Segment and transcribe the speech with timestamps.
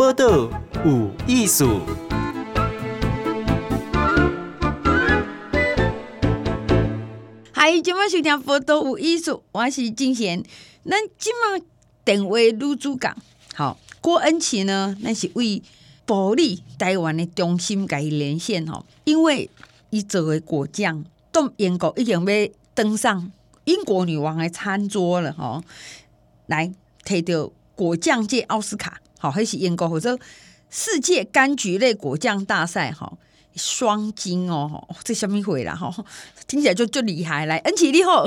[0.00, 0.48] 报道
[0.82, 1.82] 有艺术。
[7.52, 10.42] 嗨，今晚收听报道有艺术，我是金贤。
[10.88, 11.60] 咱今晚
[12.02, 13.14] 电话女主港，
[13.54, 14.96] 好，郭恩綺呢？
[15.00, 15.62] 那是为
[16.06, 19.50] 保利台湾的中心给连线吼，因为
[19.90, 23.30] 伊做的果酱，到英国已经要登上
[23.64, 25.62] 英国女王的餐桌了吼，
[26.46, 26.72] 来
[27.04, 30.18] 摕到果酱界奥斯卡，好，还是英国或者
[30.70, 33.18] 世界柑橘类果酱大赛哈，
[33.54, 35.92] 双金哦，这什么会啦哈？
[36.48, 38.26] 听起来就就厉害，来恩琪你好，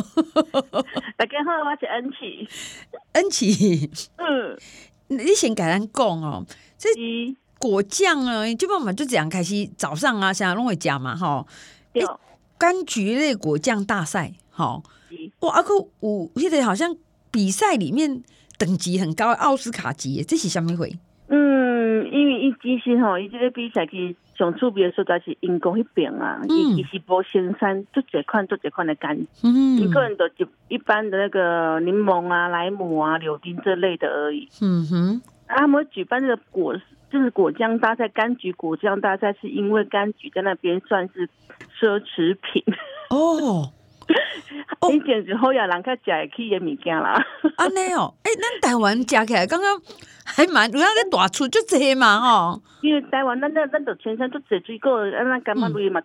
[1.18, 2.48] 大家好，我是恩琪，
[3.14, 3.90] 恩琪，
[4.22, 4.56] 嗯，
[5.08, 6.46] 你先跟咱讲哦，
[6.78, 6.90] 这
[7.58, 11.44] 果酱啊，基本上就这样开始，早上啊，现在拢会讲嘛哈，
[11.92, 12.06] 对，
[12.60, 14.84] 柑橘类果酱大赛，好，
[15.40, 16.96] 哇，阿个我记得好像
[17.32, 18.24] 比赛里面。
[18.64, 20.90] 等级很高，奥斯卡级，这是什么会？
[21.28, 34.48] 嗯，因为伊其实吼，伊这个比赛其实上出名的所在是英国那边啊，伊伊是无生产做这款做这款的柑，嗯，一个人都就一般的那个柠檬啊、莱姆啊、柳丁这类的而已。
[34.62, 36.74] 嗯哼，啊、他们举办这个果
[37.12, 41.28] 就是果酱大赛，柑橘果酱大赛，是因为柑橘在那边算是
[41.78, 42.64] 奢侈品
[43.10, 43.74] 哦。
[44.92, 47.18] 你简直好呀，人家食起的物件啦。
[47.56, 49.82] 安尼哦，哎，咱台湾食起来刚刚
[50.26, 50.70] 还蛮，
[51.10, 52.62] 大厨就这嘛吼。
[52.82, 54.18] 因为台湾咱咱咱水
[54.80, 56.02] 果，咱类嘛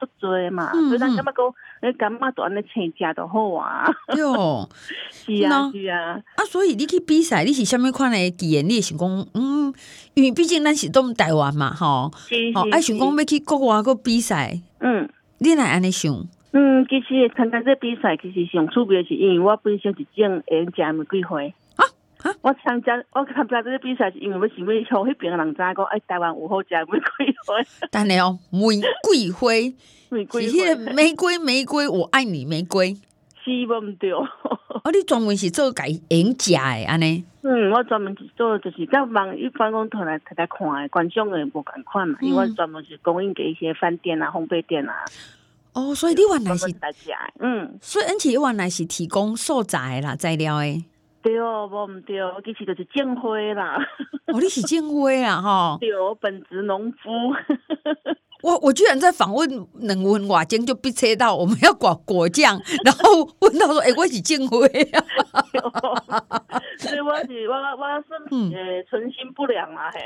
[0.51, 3.91] 嘛，所以咱感觉讲，安尼青食都好啊。
[4.17, 4.69] 哟，
[5.11, 6.21] 是啊是啊。
[6.37, 8.69] 啊，所以你去比赛，你是虾米款的语言？
[8.69, 9.75] 你想讲，嗯，
[10.15, 12.13] 因为毕竟咱是东台湾嘛，吼。
[12.29, 12.57] 是是。
[12.57, 16.25] 哦，爱想讲要去国外个比赛，嗯，你来安尼想？
[16.53, 21.43] 嗯，其实参加这比赛其实上趣味的是，因为我本身是种演食玫瑰花
[21.77, 21.85] 啊
[22.23, 22.35] 啊！
[22.41, 27.89] 我参加我参加这个比赛是因为我想要向那边的人知讲，哎，台湾有好食玫瑰花。
[27.91, 29.49] 但系哦，玫瑰花，
[30.11, 32.95] 玫瑰花，玫瑰玫瑰，我爱你玫瑰，
[33.45, 34.11] 是无唔对。
[34.13, 34.27] 哦，
[34.93, 37.25] 你专门是做改演食的安尼？
[37.43, 45.05] 嗯，我专门是做就是在帮一般讲台来台来看的观众的无共款嘛，因为我专门是供应给一些饭店啊、烘焙店啊。
[45.79, 46.67] 哦，所以你原来是
[47.39, 50.85] 嗯，所以恩綺原来是提供素材啦，材料诶。
[51.23, 53.79] 对哦，无毋对，其实就是种花啦。
[54.27, 55.79] 哦，你是种花啊，哈。
[55.81, 55.89] 对，
[56.21, 56.99] 本职农夫。
[58.43, 64.99] 我我居然在访问两问瓦间就被切到我们要果果酱，然后问到说，哎、欸，我是种花啊。
[66.79, 70.01] 所以我是我我是呃，存心不良啊，还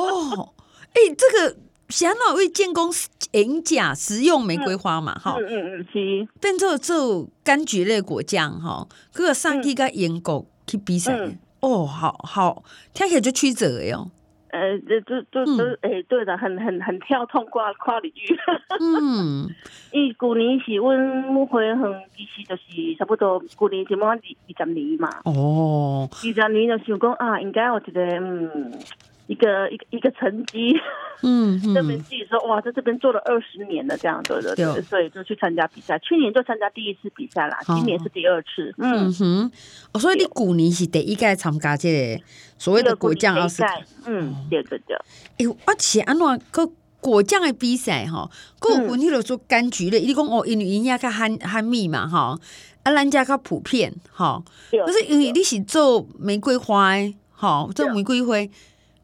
[0.00, 0.52] 哦，
[0.94, 1.56] 哎、欸，这个。
[1.88, 2.90] 想要为建工
[3.32, 5.14] 演假食用玫瑰花嘛？
[5.14, 14.10] 哈，嗯嗯嗯，是变做做柑橘类果酱哈，各个上去个英国去比赛、嗯、哦，好好听起来就曲折哟。
[14.48, 18.36] 呃，这这这这，哎、欸，对的，很很很跳痛跨跨领域。
[18.80, 19.48] 嗯，
[19.92, 21.76] 伊旧年是阮花园
[22.16, 25.10] 其实就是差不多旧年就满二二十年嘛。
[25.24, 28.72] 哦，二十年就想讲啊，应该有一个嗯。
[29.26, 30.72] 一个一个一个成绩，
[31.22, 35.98] 嗯，证明自己说哇，在这边做了二十年了，这样对对对，所以就去参加比赛。
[35.98, 38.72] 去年就参加第一次比赛啦，今年是第二次。
[38.78, 39.50] 嗯哼，
[39.92, 42.22] 哦，所以你去年是第一届参加这个
[42.56, 43.68] 所谓的果酱奥斯卡。
[44.06, 44.96] 嗯，对对对。
[45.38, 46.70] 哎，而且安怎个
[47.00, 52.38] 果酱的比赛哈，个问题就说柑橘类，你讲哦，因为人家较罕罕蜜嘛哈，
[52.84, 54.40] 啊，人家较普遍哈。
[54.70, 56.94] 可是因为你是做玫瑰花，
[57.32, 58.36] 哈，做玫瑰花。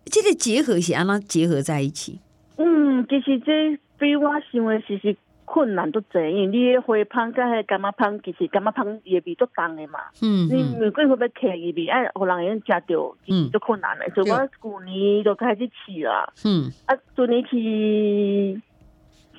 [0.04, 2.20] 这个结合是安怎结合在一起？
[2.56, 10.00] 嗯，其实这比我想的其实困难都多，因为你的花香甲迄柑仔香，其实柑仔香也比较重的嘛。
[10.22, 14.08] 嗯，你玫瑰花要刻入去，哎，互人用食到，嗯，都困难的。
[14.14, 16.32] 所以我旧年就开始试啦。
[16.44, 18.60] 嗯，啊，旧年去。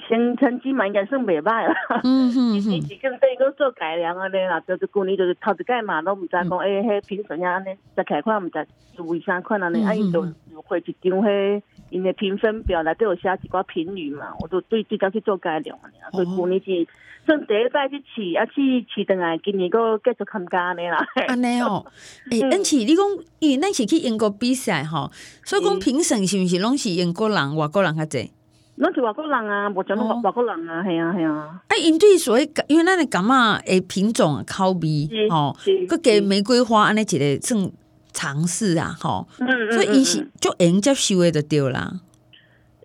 [0.08, 1.76] 成成绩嘛，应该算袂歹啦。
[2.04, 10.22] 嗯嗯嗯，是更对个做改良啊咧啦，就是过年就是头一届嘛，都毋知讲诶，迄评审啊安尼，再开看毋知是为啥款安尼，啊，伊就
[10.66, 15.90] 会一张迄因的评分表内底有写一寡评语嘛，我就对这个去做改良啊。
[16.12, 16.88] 所以过年是
[17.26, 20.98] 算第一摆去试，啊去试倒来，今年个继续参加安尼啦。
[21.28, 21.86] 安尼哦，
[22.32, 23.06] 诶，恩綺，你讲
[23.40, 25.10] 因为咱是去英国比赛吼，
[25.44, 28.32] 所以讲评审是毋是拢是英国人、外国人较济？
[28.76, 31.62] 拢是外国人啊，无讲拢外国人啊，系啊系啊。
[31.68, 37.72] 哎，因对所谓，因为咱的柑仔诶品种口味，吼，佮给玫瑰花安尼一个正
[38.12, 39.28] 尝试啊，吼，
[39.72, 41.94] 所以伊是足用接受诶就对啦。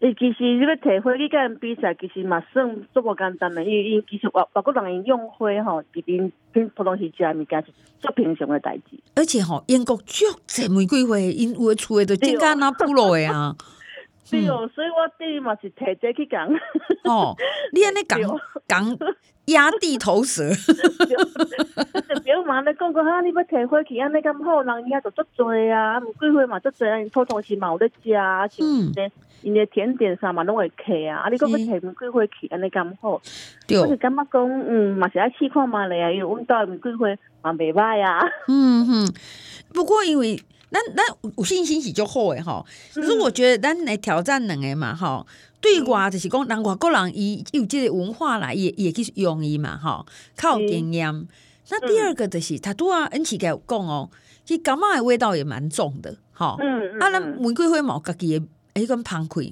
[0.00, 8.96] 诶，其实你要提花去甲人比赛，其实嘛算足无简单诶，因为因其实外外国人用花吼，一边平普通时食物件是足平常诶代志。
[9.17, 13.56] 而且吼，英国足侪玫瑰花，因有诶厝诶都真干那部落诶啊。
[14.30, 16.46] 对哦，所以我第一嘛是提这去讲。
[17.04, 17.34] 哦，
[17.72, 18.20] 你安尼讲
[18.66, 18.98] 讲
[19.46, 20.42] 压地头蛇。
[22.25, 28.92] 比如嘛，你讲讲哈，你要提回去安尼咁好，人遐就足多啊，玫瑰花嘛足多，普通是嘛有咧食，嗯，
[29.42, 33.20] 因为甜点啥嘛拢会客啊，啊，你讲要提玫瑰花去安尼咁好，
[33.66, 37.06] 对，我是感觉讲，嗯，嘛是爱试看嘛咧，因为阮兜玫瑰花
[37.42, 38.20] 嘛袂歹啊。
[38.48, 39.14] 嗯哼，
[39.72, 40.38] 不过因为。
[40.70, 41.02] 咱咱
[41.36, 45.26] 有信心是就好诶吼，可是我觉得咱来挑战两个嘛吼，
[45.60, 50.04] 对外就是讲，人外国人伊有即个文化来，也也去用伊嘛吼，
[50.36, 51.26] 较有经验。
[51.70, 54.10] 那第二个就是，他拄啊恩奇甲有讲哦，
[54.44, 56.56] 其实柑仔的味道也蛮重的，吼。
[56.60, 58.34] 嗯啊，咱玫瑰花嘛，家己
[58.74, 59.42] 诶迄种芳开，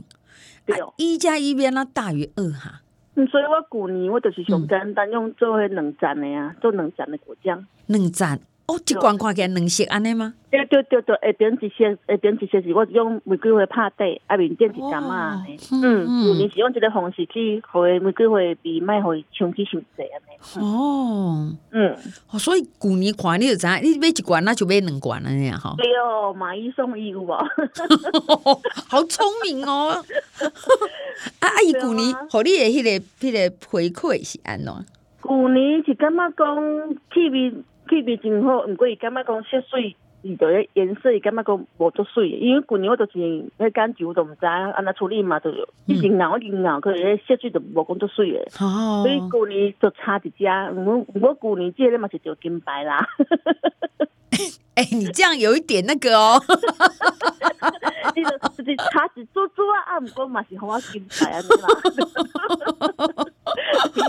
[0.96, 2.82] 一加一变那大于二哈。
[3.14, 8.38] 嗯，所以我旧年我就是上简单用做迄两层诶啊，做两层的果酱，两盏。
[8.66, 10.34] 哦，一罐看起来两色安尼吗？
[10.50, 15.68] 对对对对，下边一些，下边一些是我用玫瑰花拍底，啊面点是柑仔。
[15.70, 20.66] 嗯嗯，你是用这个方式去，互玫瑰花比卖互香气上济安尼。
[20.66, 21.96] 哦，嗯，
[22.38, 25.58] 所以旧年看你就知，你买一罐那就买两罐安尼啊？
[25.58, 25.74] 哈。
[25.76, 27.32] 对哦，买一送一有无？
[28.88, 29.90] 好聪明哦！
[31.38, 31.48] 啊啊！
[31.64, 32.90] 伊旧年，互你的迄个
[33.20, 34.74] 迄个回馈是安怎？
[35.22, 37.52] 旧年是感觉讲气味。
[37.88, 45.50] 气味真好，毋过伊感觉讲色水，伊就迄颜色伊感觉讲无足水，因为旧年我就是迄柑橘我都毋知安怎处理嘛，就
[45.87, 48.49] 一直熬一直熬，可是迄色水就无讲足水诶。
[48.61, 50.44] 哦，所以旧年就差一只，
[50.75, 53.06] 毋过毋过旧年即个嘛是着金牌啦。
[54.77, 56.38] 哎、欸，你这样有一点那个哦。
[58.15, 61.67] 你就就是差一珠珠啊，啊，毋过嘛是互我金牌安尼啦。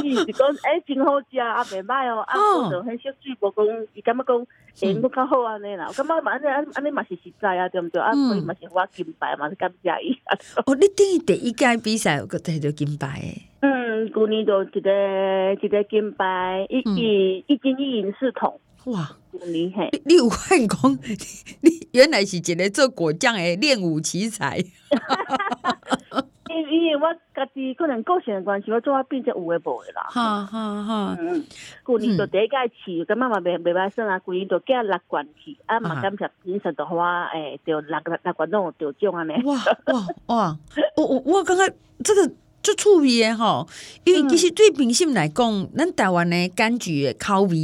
[0.03, 4.47] 伊是讲哎，真好食啊，袂歹哦，啊，我就迄色水无讲，伊感觉讲
[4.79, 5.85] 会用较好安尼啦。
[5.87, 8.01] 我感觉嘛安尼安安尼嘛是实在啊，对毋对？
[8.01, 10.17] 啊，所以嘛是我金牌嘛是感谢伊。
[10.65, 13.41] 哦，你等于第一届比赛有个得到金牌诶。
[13.61, 18.59] 嗯，旧年就一个一个金牌，一一一金一银四铜。
[18.85, 20.91] 哇，旧年嘿，你有看讲，
[21.61, 24.63] 你原来是一个做果酱诶，练武奇才。
[26.61, 30.03] 因为我家己可能个性的关系，我做啊变成有诶无诶啦。
[30.09, 31.17] 哈哈哈。
[31.19, 31.43] 嗯，
[31.85, 39.33] 旧年就第一届去，咁妈妈袂袂歹算啊，旧年就加六罐去，啊嘛感谢评审的话，诶，就六六六罐拢有得奖安尼。
[39.43, 39.55] 哇
[39.85, 40.57] 哇哇！
[40.95, 41.73] 我我我感觉
[42.03, 42.27] 这个
[42.63, 43.67] 足趣味诶吼，
[44.03, 47.55] 因为其实对评审来讲，咱台湾诶柑橘诶口味，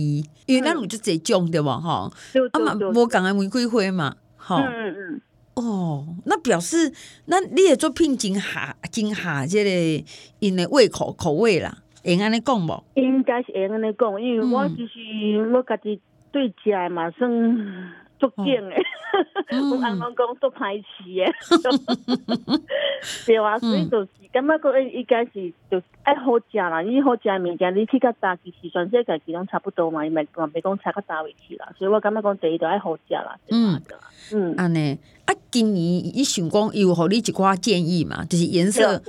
[0.45, 2.11] 因为咱有足侪种对无吼，
[2.51, 4.57] 啊嘛无共诶玫瑰花嘛，吼。
[4.57, 5.21] 嗯嗯。
[5.55, 6.91] 哦，那表示
[7.25, 10.03] 那你也做品真下真下这个
[10.39, 12.83] 因的胃口口味啦，会安尼讲无？
[12.95, 16.01] 应该是会安尼讲，因为我就是我家己
[16.31, 17.29] 对食嘛算
[18.19, 18.83] 足劲诶，
[19.71, 21.21] 我啱啱讲足歹吃的，
[23.25, 33.81] 对啊，所以就是感觉讲应该是就爱好食啦，因为好食的物件你去较大，其实全世界其实拢差不多嘛，伊咪嘛袂讲差较大位去啦，所以我感觉讲第一就爱好食啦，嗯。
[34.31, 34.98] 嗯，安尼。
[35.25, 39.01] 啊，今年伊想讲有互你一寡建议嘛，就是颜色，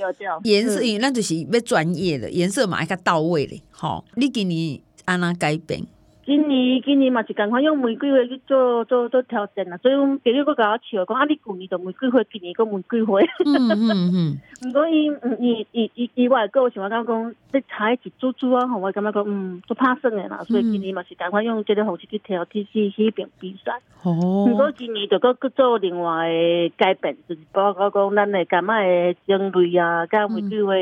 [0.44, 3.60] 颜色，因为咱就是要专业的颜色嘛，爱较到位咧。
[3.70, 5.84] 吼，你今年安怎改变？
[6.26, 13.20] 今年今年嘛是共款用玫瑰花去做做做调整啦，所以讲今日佫甲我笑讲啊，你旧年就玫瑰花，今年佫玫瑰花。
[13.44, 14.40] 嗯嗯嗯。
[14.66, 15.06] 毋过伊
[15.38, 23.72] 伊伊伊伊我个想法讲，你采一株株啊，吼，我感觉讲嗯都拍算诶啦，所以今年嘛是共款用即个方式去调，去去去边比赛。
[24.02, 24.46] 哦。
[24.48, 30.72] 毋过今年就佫佫做另外诶改变，就是包括讲咱诶柑仔诶种类啊，甲玫瑰花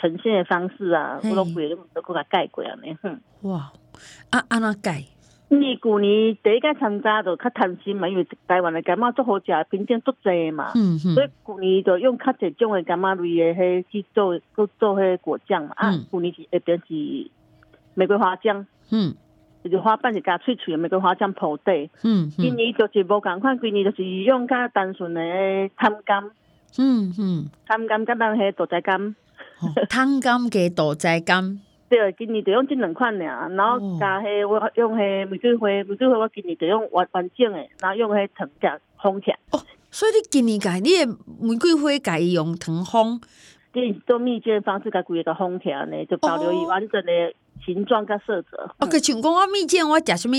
[0.00, 2.96] 呈现诶方式啊，我拢规个都佫甲改过安尼。
[3.02, 3.20] 哼。
[3.42, 3.70] 哇。
[4.30, 5.04] 啊，安怎改？
[5.48, 15.76] 因为旧年第一届参加就较贪心嘛，因为台湾的柑仔足好食，品种足济嘛，嗯嗯，所以旧年就用较济种的柑仔类的迄去做，做做迄果酱嘛。
[15.78, 17.30] 嗯、啊，旧年是下边是
[17.94, 19.14] 玫瑰花酱，嗯，
[19.62, 21.88] 就是花瓣是加脆脆的玫瑰花酱铺底。
[22.02, 25.20] 嗯，今年就是无共款，今年就是用较单纯的
[25.76, 26.28] 贪柑，
[26.76, 29.14] 嗯嗯，贪柑加咱迄杜仔柑，
[29.88, 31.58] 贪柑加杜仔柑。
[31.88, 39.38] 对，今年就用这两款尔，然后加迄我用迄玫瑰花，玫瑰花我今年就用完完整诶，然后用迄藤甲封起来。
[39.52, 41.06] 哦，所以你今年家你诶
[41.40, 43.20] 玫瑰花家用藤封，
[43.72, 48.68] 你做蜜饯方式，家规个封起来呢，就保留伊完整诶形状甲色泽。
[48.80, 50.36] 哦，可像讲我蜜饯我食什么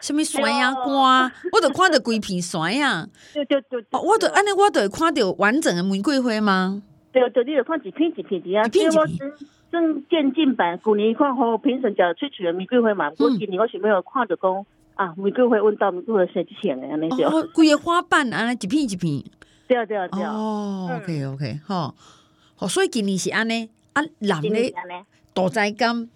[0.00, 3.06] 什么酸呀 瓜，我都看着规片酸呀。
[3.34, 3.84] 对对对。
[3.90, 6.82] 哦，我都安尼，我都会看着完整的玫瑰花吗？
[7.12, 9.32] 对对，你就看一片一片的啊，一片一片。
[9.70, 19.22] 正渐进版，旧年看好评审就萃取了玫瑰花嘛，过今年我想要看着讲啊，玫瑰花问到玫瑰花设计线的那种，规个花瓣啊，一片一片，
[19.66, 20.22] 对对对。
[20.24, 21.94] 哦，OK OK，好，
[22.56, 24.74] 好，所以今年是安尼啊，蓝的
[25.34, 26.08] 大 trái 柑，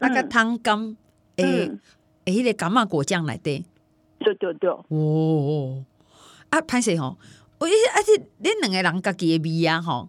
[0.00, 0.96] 啊个汤柑，
[1.36, 1.70] 诶
[2.24, 3.64] 诶，迄个柑仔果酱来的，
[4.18, 4.68] 对对对。
[4.68, 5.84] 哦，
[6.50, 7.16] 啊，歹势吼，
[7.58, 10.08] 我一啊是恁两个人家己的味啊吼，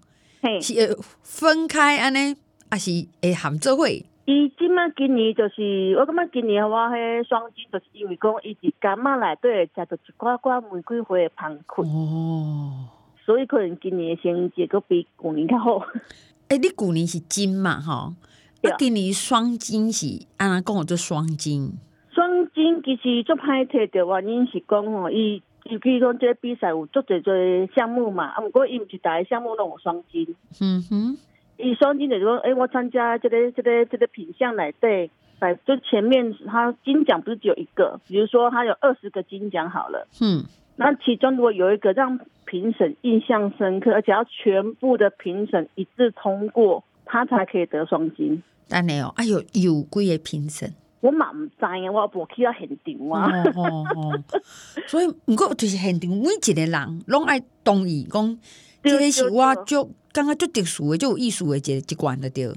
[0.61, 2.35] 是会分开安尼，
[2.69, 3.87] 还是会含做伙？
[4.29, 12.89] 伊即马今年就是，我感觉今年我迄双金，就是因为讲伊是柑仔内底会食到一寡寡玫瑰花的香气哦，
[13.25, 15.81] 所以可能今年的成绩阁比旧年较好。
[16.49, 18.13] 诶，你旧年是金嘛吼？
[18.63, 21.71] 啊，今年双金是安怎讲做双金？
[22.11, 30.35] 双金其实足歹摕着，原因是讲吼，伊尤其讲即个比赛有足侪侪项目嘛，啊，毋过伊毋是逐个项目拢有双金。
[30.59, 31.17] 嗯哼。
[31.57, 35.09] 以双金的说，哎、欸，我参加这个、这个、这个品项来对，
[35.39, 40.43] 在就前面他金奖不是只有一个，比如说他有二十个金奖好了，嗯，
[40.75, 48.41] 那其中如果有一个让评审印象深刻，而且要全部的评审一致通过，他才可以得双金。
[48.69, 50.73] 当然哦，哎呦，有几个评审？
[50.99, 53.43] 我嘛唔知啊，我无去到现场啊。
[53.55, 54.23] 哦哦哦，
[54.87, 58.37] 所以不过就是现场每一个人拢爱同意讲，
[58.87, 59.89] 这个是我就。
[60.13, 62.51] 刚刚就特殊的，就有意思的一一关的对。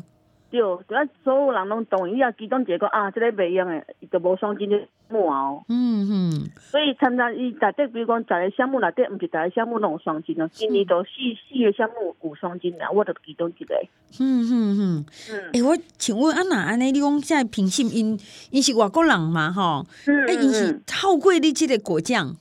[0.51, 5.63] 对，啊，所有人拢同意啊，其中一个啊，这个袂用诶，伊就无双金的木哦。
[5.69, 6.51] 嗯嗯。
[6.59, 11.11] 所以参加伊在这，比如讲在个项目内底，毋是在个项目拢有双金哦，今年都四
[11.53, 13.75] 四个项目有双金啦，我都其中一个。
[14.19, 15.05] 嗯嗯嗯。
[15.31, 15.51] 嗯。
[15.53, 18.19] 诶，我请问安娜安尼，你讲现在评审因
[18.51, 19.53] 因是外国人嘛？
[19.53, 19.87] 吼。
[20.07, 20.25] 嗯。
[20.29, 22.35] 诶，因是透过你即个果酱，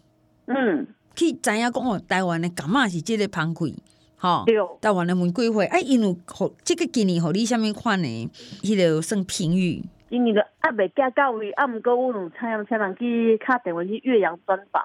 [0.46, 0.88] 嗯，
[1.20, 3.76] 去知影讲哦，台湾的感冒是即个芳气。
[4.16, 4.46] 吼，
[4.82, 8.30] 台湾的玫瑰花，哎，因为互即个今年互你啥物款呢？
[8.62, 9.84] 迄个算评语。
[10.10, 14.84] 今年的还未加到位，啊，毋过我有请请人去敲电话去岳阳专访。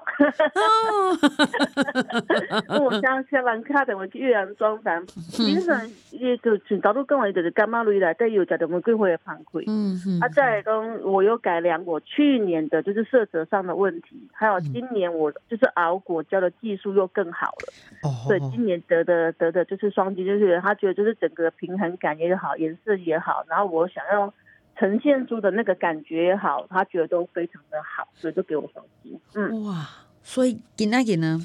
[2.79, 5.03] 我请请人敲电话去岳阳专访，
[5.35, 5.75] 平常
[6.11, 9.65] 伊就从头都跟我就是柑仔类内底有食着玫瑰花的香气。
[9.67, 10.21] 嗯嗯。
[10.21, 17.73] 啊，再来讲，我有改良我去年的就是色泽上的问题，还有今年我就是熬果胶的技术又更好了。
[18.03, 18.13] 哦。
[18.27, 24.31] 所以今年得的得的就是双击，就是他觉得就是整个平衡感也好，颜色也好，然后我想要。
[24.77, 29.19] 呈现出的那个感觉也好，他觉得都非常的好，所以就给我双金。
[29.33, 29.87] 嗯，哇，
[30.23, 31.39] 所以给那个呢，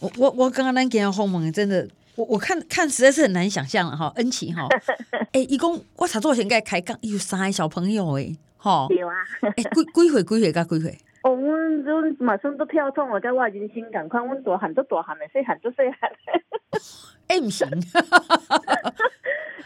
[0.00, 4.68] 我我我刚刚那给后门真的，我我看看实在是很难想象了哈，恩琪哈，
[5.32, 10.98] 哎，一共我才做前盖开杠，有三个小朋友哎，哈，有啊，哎，几几岁几岁加几岁？
[11.22, 16.10] 哦，我就马上都跳痛了，在我人生感况，我大汉都大汉的，细汉都细汉。
[17.28, 17.66] 哎，不行。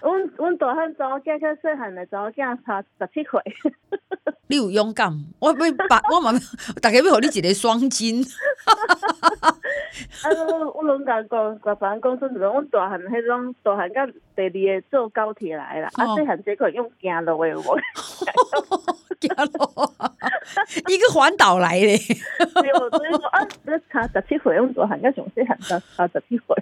[0.09, 3.41] 阮阮大汉查某囝甲细汉的查某囝差十七岁。
[4.51, 5.55] 你有勇敢，我要
[5.91, 6.33] 把 我嘛，
[6.81, 8.25] 大家要互你一个双金。
[10.25, 14.51] 啊，我我拢甲讲，甲别人讲说，阮大汉迄种大汉甲第二
[14.81, 17.79] 个坐高铁来啦，啊，细汉这个用行路的我。
[19.21, 19.93] 行路，
[20.89, 21.87] 一个环岛来的。
[21.87, 26.57] 对，所以说啊，这差十七岁，阮大汉甲上细汉差差十七岁。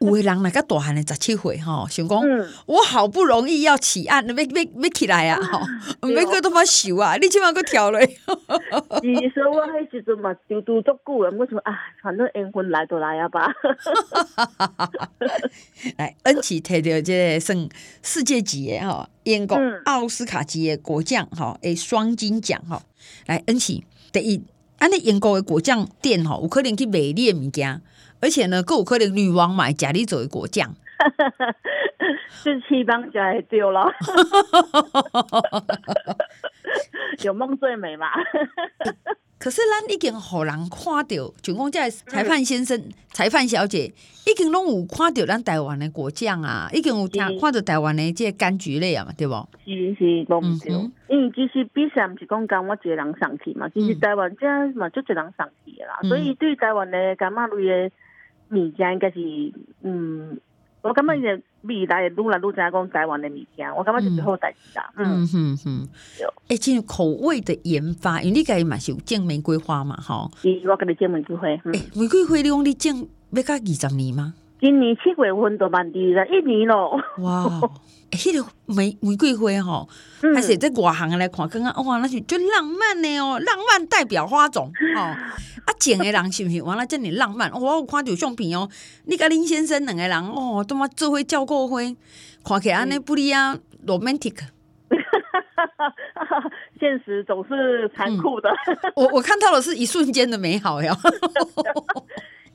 [0.00, 2.20] 有的人来个大汉的十七岁吼，想讲，
[2.66, 4.42] 我好不容易要起案，要要
[4.82, 8.06] 要起来啊，吼，每个都把手啊，你起码个跳嘞。
[9.00, 13.52] 其实我迄时阵嘛，就拄足久了，我说啊，反正缘分来就来啊吧。
[15.96, 17.68] 来， 恩琪摕到这个算
[18.02, 22.82] 世界级的吼，英国奥斯卡级的果酱吼，诶，双金奖吼。
[23.26, 24.42] 来，恩琪第一，
[24.78, 27.82] 安尼英国的果酱店吼，有可能去卖你的物件。
[28.20, 30.74] 而且呢，更有可能女王买家里做的果酱，
[32.42, 33.86] 是七帮家也丢了，
[37.22, 38.06] 有梦最美嘛？
[39.38, 43.92] 可是咱已经互人看到，就讲这裁判先生、嗯、裁判小姐，
[44.26, 49.34] 已经拢有看到咱台湾的果酱啊，已经有听看到台湾的这个柑橘类啊嘛，对不？
[49.64, 50.72] 是是，冇错。
[50.74, 57.94] 嗯，因为其实比赛不是讲讲我一个人上去嘛，其实台湾这嘛就一个人上去的啦，嗯、所以对台湾的柑仔类的。
[58.50, 59.20] 物件应该是，
[59.82, 60.40] 嗯，
[60.82, 64.92] 我感觉伊个未来愈来愈知影讲台湾的物件，我感觉是最好代志啦。
[64.96, 65.88] 嗯哼哼，
[66.48, 70.30] 哎，进入口味的研发，因为你家己嘛是有种玫瑰花嘛，吼。
[70.40, 71.48] 是，我甲你种玫瑰花。
[71.48, 71.60] 哎，
[71.94, 74.34] 玫瑰花你讲你种要到二十年吗？
[74.60, 77.00] 今年七月份就满地了，一年咯。
[77.18, 77.60] 哇，
[78.10, 79.88] 迄个玫玫瑰花吼，
[80.34, 85.00] 还是在外行来看，刚刚哇，那是最浪漫的哦，浪漫代表花种 哦。
[85.00, 85.16] 啊，
[85.78, 86.84] 种的人是不是完了？
[86.86, 88.68] 真的浪漫，我有看到相片哦。
[89.04, 91.76] 你跟林先生两个人哦，他妈做伙交过花，
[92.44, 94.38] 看起来安尼不离啊，romantic。
[96.80, 98.50] 现实总是残酷的。
[98.96, 100.96] 我我看到的是一瞬间的美好呀。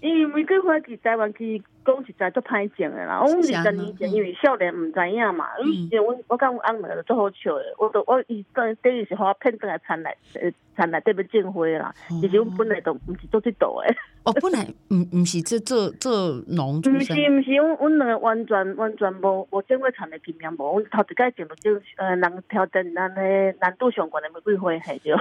[0.01, 3.21] 因为玫瑰花去台湾去讲实在都歹种诶啦。
[3.21, 11.93] 我们二十年前因为少年毋知影嘛，以前阮我讲我翁两个做好笑诶，我都我伊等等于是花骗倒来田内，呃产来对不种花啦。
[12.09, 13.95] 其实阮本来都毋是做即道诶。
[14.23, 16.99] 哦，本来毋毋是做做做农出身。
[16.99, 20.79] 唔是毋是，我我两个完全完全无无种过田诶经验无。
[20.79, 25.15] 阮头一届种就呃人挑战咱诶难度上悬诶玫瑰花系着。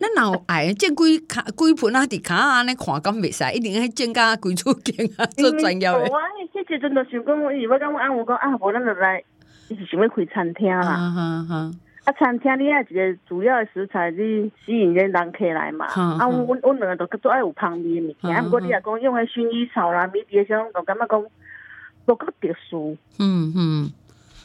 [0.00, 2.06] 咱若有爱种几卡几盆啊？
[2.06, 6.04] 伫卡安尼看敢袂使，一定爱种甲规厝景啊，做专业的。
[6.10, 6.20] 我
[6.52, 9.22] 迄时阵就想讲，我我讲我按我讲啊，无咱就来，
[9.68, 10.82] 伊是想要开餐厅啦。
[10.82, 11.70] 哈哈哈。
[12.04, 15.86] 啊，餐厅你爱一个主要的食材，你吸引人人客来嘛。
[15.86, 21.24] 啊，我我两个都做爱有芳味的物件，不过你若讲用个薰衣草啦、迷迭香，就感觉讲
[22.06, 22.96] 都较特殊。
[23.18, 23.90] 嗯嗯。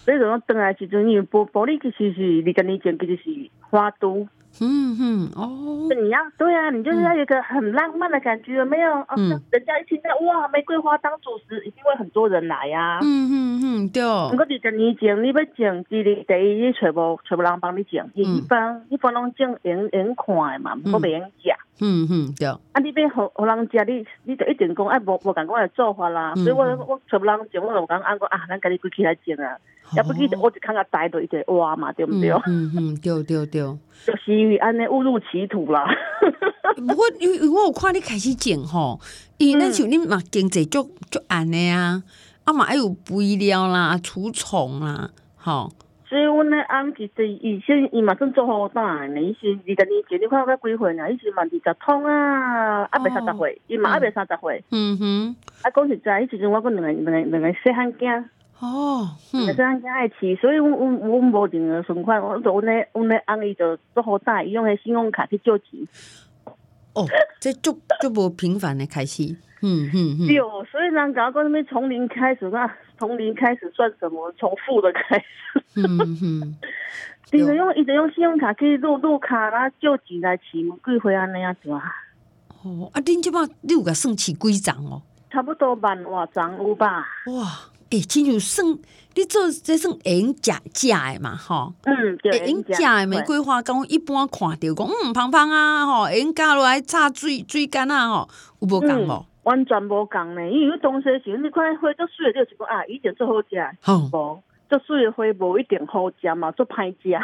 [0.04, 4.28] 所以就讲转来时阵，因为保保利其实是二十年前其实是花都。
[4.62, 8.92] 嗯哼，哦，你要对啊，你就是要有一个很浪漫的感觉，有没有？
[9.18, 13.00] 嗯，人家一听到哇，玫瑰花当主食，一定会很多人来呀。
[13.02, 14.02] 嗯哼哼，对。
[14.32, 21.50] 不过二十年前你要种，第一第一你全部全部人帮你种，一般一般拢种用用看的嘛，不袂用食。
[21.80, 22.48] 嗯哼，对。
[22.48, 26.34] 啊，你要互互人食，你你就一定讲啊，无无共我来做法啦。
[26.36, 29.58] 所以我我找无人种，我就讲按讲啊，咱家己规起来种啊。
[29.96, 32.32] 要不记得我就看个呆到一直挖嘛，对不对？
[32.48, 33.62] 嗯嗯，对对对。
[34.06, 35.86] 就是因为安尼误入歧途啦。
[36.88, 39.00] 不过因为我有看你开始种吼，
[39.38, 42.02] 伊那像你嘛经济足足安尼啊，
[42.46, 45.72] 啊嘛还有肥料啦、除虫啦，吼。
[46.08, 51.10] 所以阮的翁其实以前伊嘛算做好大呢，伊是二十年前你看我几岁啊？
[51.10, 54.64] 伊是嘛二十通啊，啊未三十岁，伊嘛啊未三十岁。
[54.72, 55.36] 嗯哼。
[55.64, 58.24] 啊讲实在，迄时阵我搁两个两个两个细汉囝。
[58.60, 65.88] 哦，嗯，这样子爱饲，所以阮阮阮无任何存款，我我那我那阿姨就做好大，伊用个信用卡去借钱。
[66.94, 67.06] 哦，
[67.42, 69.24] 这足足无平凡的开始，
[69.62, 70.28] 嗯嗯嗯。
[70.30, 70.40] 对，
[70.72, 72.66] 所以人家讲什么从零开始，那
[72.98, 74.32] 从零开始算什么？
[74.38, 75.26] 从负的开始。
[75.76, 76.58] 嗯嗯。
[77.32, 81.54] 伊就用一直用信用卡去入入卡啦，救急来起几回安尼啊？
[81.62, 81.82] 对啊。
[82.64, 85.02] 哦，啊，恁即摆你有甲算起几张哦？
[85.30, 87.06] 差不多万外张有吧？
[87.28, 87.72] 哇。
[87.92, 88.80] 诶，亲像算
[89.14, 92.18] 你做这算用假假的嘛，吼，嗯，
[92.48, 99.26] 用假的玫瑰花，讲一般看着讲，嗯，芳芳啊，吼，用加落来插水水干啊，吼，有无共无？
[99.46, 103.48] 完全无共呢，因为东西是，你看花都水，就是讲啊，以前做好食，
[103.82, 104.42] 好。
[104.70, 107.10] 做水的花无一定好食嘛，做歹食。
[107.10, 107.22] 阮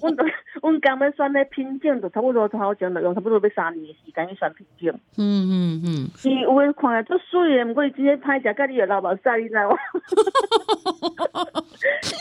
[0.00, 4.98] 阮阮刚要选咧品种，就差不多好种，就用差不多要三年的时间去选品种。
[5.18, 6.08] 嗯嗯嗯。
[6.16, 9.76] 是有诶看来做水的，毋过伊真正歹食，甲你有老目屎，你知无？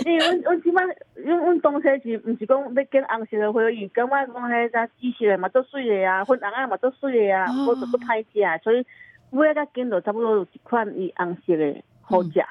[0.05, 0.83] 因为阮阮即摆，
[1.15, 8.85] 阮阮东西是毋是讲要拣红色的花，伊感觉讲迄个紫色的嘛做水的啊，粉红啊嘛做水的啊，我做做歹食，所以
[9.31, 11.75] 买甲拣就差不多有一款伊红色的。
[12.09, 12.43] 好食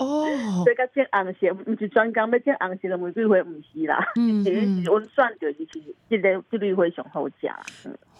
[0.00, 0.26] 哦，
[0.64, 4.04] 所以甲种红色，毋是专工要种红色的玫瑰花，毋是啦。
[4.16, 7.48] 嗯，嗯阮选着就是即个即类花上好食。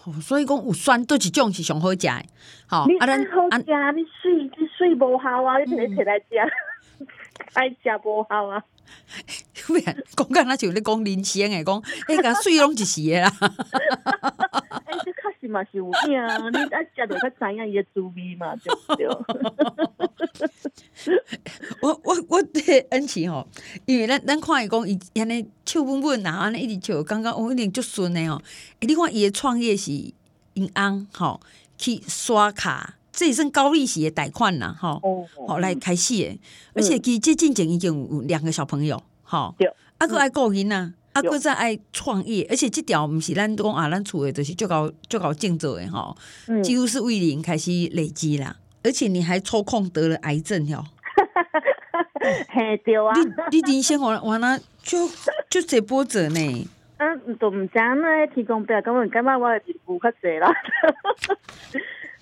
[0.04, 2.26] 哦，所以讲有选对一种是上好食诶。
[2.66, 3.64] 好，你真好食，
[3.96, 6.24] 你水你水无效啊，你摕摕来食，
[7.54, 8.62] 爱食无效啊。
[10.16, 13.32] 讲干那就咧讲人生诶，讲迄个水拢一时诶啦。
[15.42, 15.90] 是嘛是有影，
[16.52, 19.08] 你啊食着较知影伊诶滋味嘛，对不对？
[21.82, 23.44] 我我我对恩琪吼，
[23.84, 28.36] 因为咱咱看伊讲伊安尼笑稳稳，然后安尼一直笑，刚刚我一定足顺诶吼。
[28.78, 29.90] 诶，你看伊诶创业是
[30.54, 31.40] 因翁吼
[31.76, 35.00] 去刷卡，这也算高利息诶贷款啦，吼，
[35.48, 36.38] 好来开始诶，
[36.74, 39.66] 而且其实这进前已经有两个小朋友，吼，对，
[39.98, 40.92] 啊个爱顾囡仔。
[41.12, 46.16] 啊，搁再爱创业，而且这条毋是咱讲啊，咱厝诶，就是足够足够竞争诶吼，
[46.62, 48.56] 几乎是为零开始累积啦。
[48.84, 50.84] 而且你还抽空得了癌症哟，
[52.50, 53.12] 嘿对啊，
[53.50, 55.08] 你你人生完完了就
[55.48, 56.68] 就这波折呢？
[56.98, 60.52] 嗯，都毋知呢，提供表，根本感觉我诶皮肤较侪啦。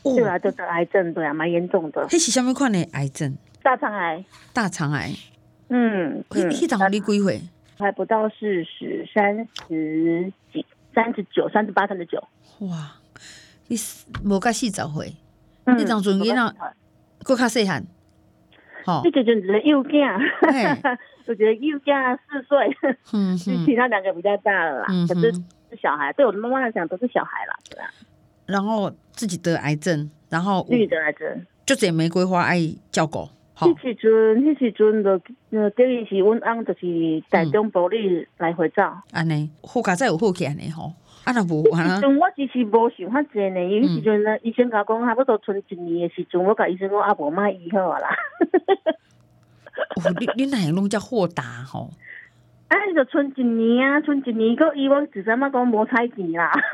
[0.02, 2.06] 对啊，就得癌症，对啊，蛮严重的。
[2.08, 3.36] 迄是啥物款诶癌症？
[3.62, 4.24] 大肠癌。
[4.52, 5.14] 大肠癌。
[5.68, 7.40] 嗯，迄迄阵你几岁？
[7.80, 9.36] 还不到四十，三
[9.68, 10.64] 十几，
[10.94, 12.22] 三十九，三十八，三十九。
[12.60, 12.92] 哇，
[13.68, 13.76] 你
[14.24, 15.16] 无甲四十岁，
[15.76, 16.54] 你当阵囡仔，
[17.24, 17.84] 佫较细汉。
[18.84, 20.20] 好，你这阵子幼囝，
[21.26, 22.76] 我觉得幼囝四岁，
[23.12, 27.90] 嗯，其他两个比较大了啦，可是是小孩，对我的妈妈来讲都是小孩啦，对啊。
[28.46, 32.58] 然后自己得癌症，然后自己得癌症，就这玫瑰花爱
[32.90, 33.28] 照顾。
[33.60, 34.10] 迄时阵，
[34.42, 35.10] 迄时阵就
[35.50, 38.82] 呃，等于是阮翁，就是台中保利来回走。
[39.12, 40.92] 安尼，好佳再有好起安尼吼。
[41.24, 41.98] 啊那无啊。
[41.98, 42.18] 迄阵。
[42.18, 48.08] 我只是无想遐济呢，因为时阵呢，医生甲我讲差不多剩一年的时阵，我甲医生讲啊，无卖医好啦。
[49.96, 51.90] 哦、你你哪样拢叫豁达吼？
[52.70, 56.50] 啊，就剩一年啊，剩一年个以往只怎么讲无彩钱啦。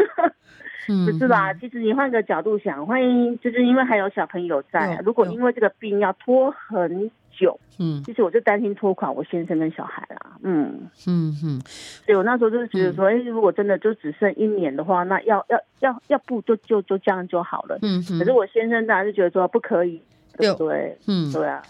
[0.86, 1.52] 不是吧？
[1.54, 10.88] 其实你换个角度想，欢迎就是因为还有小朋友在，如果因为这个病要拖很久，嗯，其实我就担心拖垮我先生跟小孩啦，嗯。
[11.08, 11.60] 嗯嗯，
[12.04, 18.20] 所以我那时候就是觉得说，哎，如果真的就只剩一年的话，那要要要要不就就就这样就好了，嗯嗯。
[18.20, 20.00] 可是我先生当然就觉得说不可以，
[20.36, 21.62] 对对，嗯，对啊。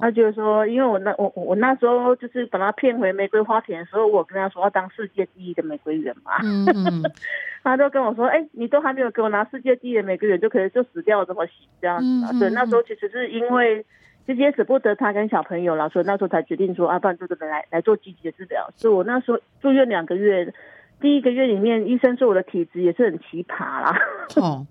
[0.00, 7.02] 他就是说，因为我那我我那时候就是把他骗回玫瑰花田的时候，我跟他说要当世界第一的玫瑰园嘛，嗯嗯
[7.64, 12.38] 他就跟我说，哎、欸，你都还没有给我拿世界第一的玫瑰园，就可以就死掉了，怎么行这样子、啊嗯？
[12.38, 13.84] 对，那时候其实是因为
[14.24, 18.68] 直接舍不得他跟小朋友了，所以那时候才决定说，啊，不然就来来做积极的治疗。
[18.76, 20.54] 所以我那时候住院两个月，
[21.00, 23.98] 第一个月里面，医生说我的体质也是很奇葩啦。
[24.36, 24.64] 哦，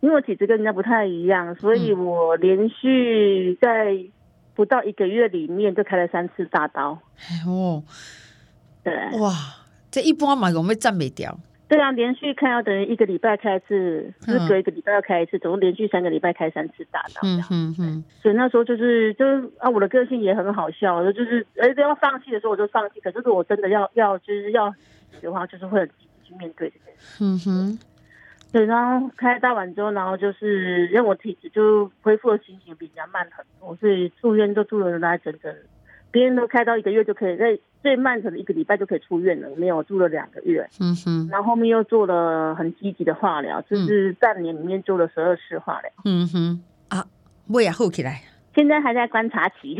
[0.00, 4.04] 因为我体质跟人家不太一样，所以我连续在。
[4.58, 6.98] 不到一个月里面就开了三次大刀，
[7.46, 7.80] 哦，
[8.82, 9.32] 对，哇，
[9.88, 11.38] 这一般嘛，我们站没掉。
[11.68, 17.20] 对啊，连续开要等于一个礼拜开一次，就隔一个礼拜要开一次，总共连续三个礼拜开三次大刀。
[17.22, 18.04] 嗯嗯嗯。
[18.20, 24.74] 所以那时候就是就是啊，我的个性也很好笑，就是哎，要放弃的时候我就放弃，可是如果我真的要要就是要
[25.22, 27.24] 的话，就是会很积极去面对这件事。
[27.24, 27.78] 嗯哼。
[28.50, 35.54] 对，然后开大完之后，然后就是让我体质就恢复的心情比较慢很多，所以住院都住了大概整整，
[36.10, 40.66] 别人都开到一个月就可以，在最慢可能一个礼拜就可以出院了，没有住了两个月。
[40.80, 45.90] 嗯哼，然后后面又做了很积极的化疗，就是半年里面做了十二次化疗。
[46.04, 47.04] 嗯哼，啊，
[47.48, 48.22] 胃也好起来。
[48.54, 49.76] 现在还在观察期，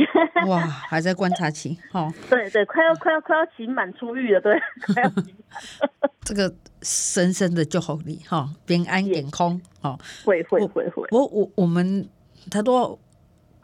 [0.47, 4.55] 哇， 还在观察期，好，对对，快要快要快要期满出狱了，对，
[4.95, 5.91] 快要 期满。
[6.25, 11.03] 这个深深的祝福你哈，平安健康，哈，会会会会。
[11.11, 12.09] 我我我们
[12.51, 12.99] 他都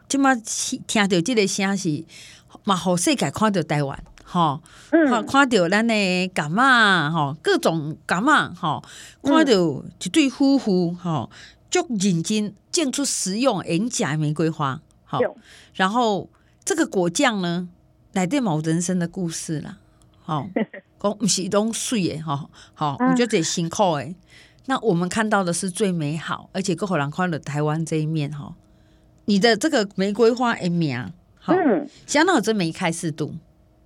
[0.09, 2.03] 今嘛听到这个声是，
[2.63, 5.93] 嘛好世界看到台湾，吼，看看到咱的
[6.29, 8.83] 柑仔，吼，各种柑仔，吼，
[9.23, 11.29] 看到一对夫妇，吼，
[11.69, 14.81] 足认真种出实用演假玫瑰花。
[15.17, 15.35] 好，
[15.73, 16.29] 然后
[16.63, 17.67] 这个果酱呢，
[18.13, 19.77] 来对某人生的故事啦。
[20.21, 20.47] 好，
[20.99, 24.15] 讲不是拢水诶，哈，好，你就得辛苦诶。
[24.67, 28.55] 那我们看到的是最美好，而且更好人看了台湾这一面哈。
[29.25, 31.11] 你的这个玫瑰花诶名，
[31.47, 33.35] 嗯，相当有真没开适度。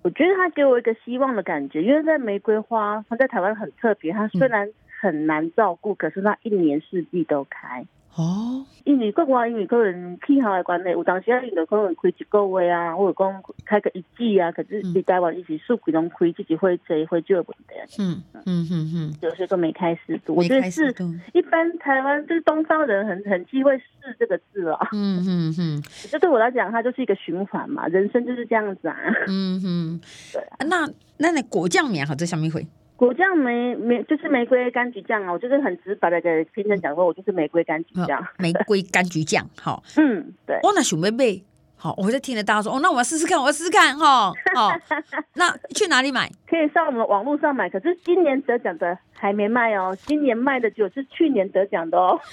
[0.02, 4.70] 我觉得它给我一个希望的感觉，因为在玫瑰花，它在台湾很特别，它虽然
[5.02, 7.86] 很难照顾，可是它一年四季都开。
[8.15, 17.76] 哦，因为国外因为可能气候的关系，有当时啊，因就可能开一个月啊，或者讲开个一季啊，可是你台湾一直数规拢开，自己会这会就有问题。
[18.00, 20.93] 嗯嗯嗯嗯，有些都没开适度，我觉得是
[21.34, 24.89] 一般台湾就是东方人很很忌讳“适”这个字啊。
[24.91, 28.98] 嗯嗯嗯，这对我来讲，它就是一个循环嘛，人生就是这样子啊。
[29.28, 30.02] 嗯嗯，
[30.34, 30.58] 对啊。
[30.67, 32.65] 那那那果酱名好这下面会？
[33.00, 38.22] 果酱玫玫就是玫瑰柑橘酱啊，我就是很直白的给听众讲说，我就是玫瑰柑橘酱。
[38.38, 40.60] 玫瑰柑橘酱，好，嗯，对。
[40.64, 41.42] 我那想妹妹，
[41.82, 44.70] 好，我就听着大家说，哦，那我要试试看，我要试试看，哈，好，
[45.36, 46.30] 那去哪里买？
[46.46, 52.20] 可以上我们网络上买，可是今年得奖的还没卖哦，今年卖的酒是去年得奖的哦。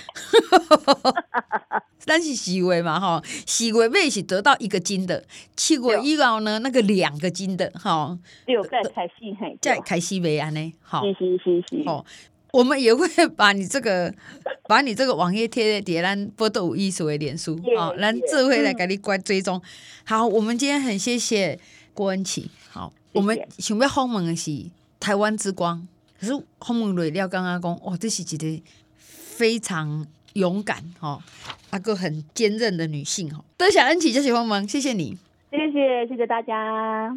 [2.04, 12.04] 但是四月嘛，哈，四月尾是得到一个金的，七月以后呢，那个两个金的，哈，六再开戏，嘿，再开戏为安呢，好，是是是是，哦，
[12.52, 13.06] 我们也会
[13.37, 14.12] 把你这个，
[14.68, 19.61] 把你这个网页贴在咱报道有艺术的脸书，好，咱这回来给你关追踪。
[20.04, 21.59] 好，我们今天很谢谢
[21.94, 24.66] 郭恩琪，好，我们想要访问的是
[25.00, 25.87] 台湾之光，
[26.20, 28.62] 可是访问来了刚刚讲，哦，这是一个
[28.98, 30.06] 非常。
[30.37, 31.18] 勇敢哈，
[31.70, 33.42] 那个很坚韧的女性哈。
[33.56, 35.16] 多谢恩琪，谢谢芳芳，谢谢你，
[35.50, 37.16] 谢谢谢谢大家。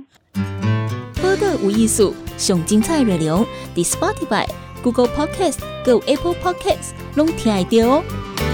[1.22, 4.48] 播客有艺术，上精彩内容，The Spotify、
[4.82, 8.49] Google Podcast、Go Apple Podcasts，拢听得到哦。